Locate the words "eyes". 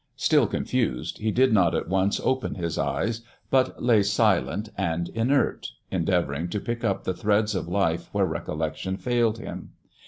2.79-3.21